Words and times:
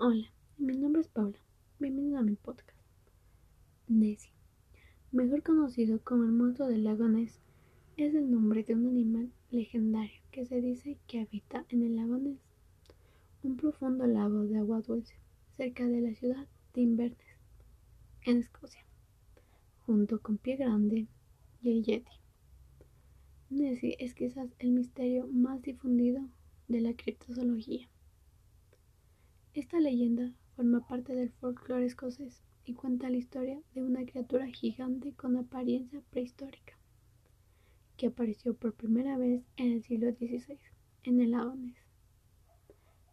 Hola, 0.00 0.30
mi 0.58 0.76
nombre 0.76 1.02
es 1.02 1.08
Paula. 1.08 1.36
Bienvenido 1.80 2.20
a 2.20 2.22
mi 2.22 2.36
podcast. 2.36 2.78
Nessie, 3.88 4.30
mejor 5.10 5.42
conocido 5.42 5.98
como 6.04 6.22
el 6.22 6.30
monstruo 6.30 6.68
del 6.68 6.84
lago 6.84 7.08
Ness, 7.08 7.40
es 7.96 8.14
el 8.14 8.30
nombre 8.30 8.62
de 8.62 8.76
un 8.76 8.86
animal 8.86 9.32
legendario 9.50 10.20
que 10.30 10.46
se 10.46 10.60
dice 10.60 10.98
que 11.08 11.18
habita 11.18 11.64
en 11.70 11.82
el 11.82 11.96
lago 11.96 12.16
Ness, 12.16 12.38
un 13.42 13.56
profundo 13.56 14.06
lago 14.06 14.44
de 14.44 14.58
agua 14.58 14.82
dulce 14.82 15.16
cerca 15.56 15.84
de 15.88 16.00
la 16.00 16.14
ciudad 16.14 16.46
de 16.74 16.80
Inverness, 16.80 17.36
en 18.22 18.38
Escocia, 18.38 18.84
junto 19.84 20.20
con 20.20 20.38
Pie 20.38 20.58
Grande 20.58 21.08
y 21.60 21.72
el 21.72 21.82
Yeti. 21.82 22.12
Nessie 23.50 23.96
es 23.98 24.14
quizás 24.14 24.54
el 24.60 24.70
misterio 24.70 25.26
más 25.26 25.60
difundido 25.60 26.22
de 26.68 26.82
la 26.82 26.94
criptozoología. 26.94 27.88
Esta 29.58 29.80
leyenda 29.80 30.32
forma 30.54 30.86
parte 30.86 31.16
del 31.16 31.32
folclore 31.32 31.84
escocés 31.84 32.44
y 32.64 32.74
cuenta 32.74 33.10
la 33.10 33.16
historia 33.16 33.60
de 33.74 33.82
una 33.82 34.06
criatura 34.06 34.46
gigante 34.46 35.14
con 35.14 35.36
apariencia 35.36 36.00
prehistórica, 36.10 36.78
que 37.96 38.06
apareció 38.06 38.54
por 38.54 38.74
primera 38.74 39.18
vez 39.18 39.42
en 39.56 39.72
el 39.72 39.82
siglo 39.82 40.12
XVI 40.12 40.60
en 41.02 41.20
el 41.20 41.32
lago 41.32 41.56
Ness, 41.56 41.76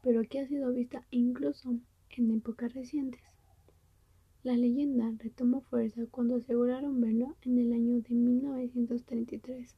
pero 0.04 0.22
que 0.30 0.40
ha 0.40 0.48
sido 0.48 0.72
vista 0.72 1.04
incluso 1.10 1.80
en 2.12 2.30
épocas 2.30 2.76
recientes. 2.76 3.24
La 4.44 4.55
leyenda 4.55 5.12
retomó 5.18 5.62
fuerza 5.62 6.05
cuando 6.12 6.36
aseguraron 6.36 7.02
verlo 7.02 7.36
en 7.41 7.58
el 7.58 7.74
año 7.74 8.02
de 8.02 8.14
1933, 8.14 9.76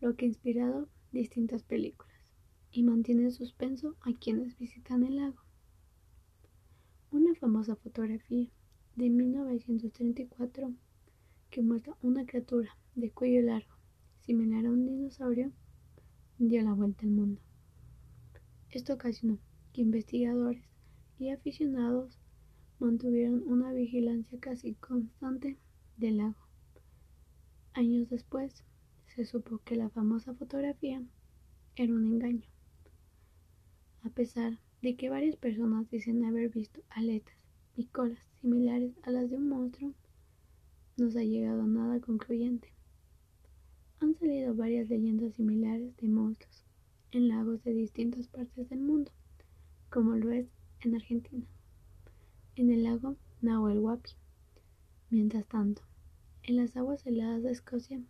lo 0.00 0.16
que 0.16 0.24
ha 0.24 0.28
inspirado 0.28 0.88
distintas 1.12 1.62
películas 1.62 2.18
y 2.72 2.82
mantiene 2.82 3.22
en 3.22 3.32
suspenso 3.32 3.94
a 4.00 4.12
quienes 4.12 4.58
visitan 4.58 5.04
el 5.04 5.14
lago. 5.14 5.38
Una 7.12 7.34
famosa 7.34 7.74
fotografía 7.74 8.48
de 8.94 9.10
1934 9.10 10.72
que 11.50 11.60
muestra 11.60 11.96
una 12.02 12.24
criatura 12.24 12.76
de 12.94 13.10
cuello 13.10 13.42
largo, 13.42 13.74
similar 14.20 14.64
a 14.66 14.70
un 14.70 14.86
dinosaurio, 14.86 15.50
dio 16.38 16.62
la 16.62 16.72
vuelta 16.72 17.02
al 17.02 17.10
mundo. 17.10 17.40
Esto 18.70 18.94
ocasionó 18.94 19.40
que 19.72 19.80
investigadores 19.80 20.62
y 21.18 21.30
aficionados 21.30 22.16
mantuvieron 22.78 23.42
una 23.44 23.72
vigilancia 23.72 24.38
casi 24.38 24.74
constante 24.74 25.58
del 25.96 26.18
lago. 26.18 26.46
Años 27.72 28.08
después, 28.08 28.62
se 29.08 29.24
supo 29.24 29.58
que 29.64 29.74
la 29.74 29.90
famosa 29.90 30.32
fotografía 30.34 31.02
era 31.74 31.92
un 31.92 32.04
engaño. 32.04 32.46
A 34.04 34.10
pesar 34.10 34.60
de 34.82 34.96
que 34.96 35.10
varias 35.10 35.36
personas 35.36 35.90
dicen 35.90 36.24
haber 36.24 36.48
visto 36.48 36.80
aletas 36.90 37.36
y 37.76 37.84
colas 37.86 38.18
similares 38.40 38.92
a 39.02 39.10
las 39.10 39.30
de 39.30 39.36
un 39.36 39.48
monstruo, 39.48 39.92
no 40.96 41.10
se 41.10 41.20
ha 41.20 41.24
llegado 41.24 41.62
a 41.62 41.66
nada 41.66 42.00
concluyente. 42.00 42.72
Han 44.00 44.14
salido 44.14 44.54
varias 44.54 44.88
leyendas 44.88 45.34
similares 45.34 45.96
de 45.98 46.08
monstruos 46.08 46.64
en 47.12 47.28
lagos 47.28 47.62
de 47.64 47.74
distintas 47.74 48.28
partes 48.28 48.68
del 48.70 48.80
mundo, 48.80 49.10
como 49.90 50.16
lo 50.16 50.30
es 50.30 50.46
en 50.80 50.94
Argentina, 50.94 51.46
en 52.56 52.70
el 52.70 52.84
lago 52.84 53.16
Nahuel 53.42 53.78
Huapi. 53.80 54.10
Mientras 55.10 55.46
tanto, 55.46 55.82
en 56.42 56.56
las 56.56 56.76
aguas 56.76 57.06
heladas 57.06 57.42
de 57.42 57.50
Escocia 57.50 58.00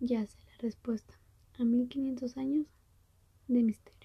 yace 0.00 0.38
la 0.46 0.58
respuesta 0.58 1.14
a 1.58 1.64
1500 1.64 2.36
años 2.36 2.66
de 3.46 3.62
misterio. 3.62 3.97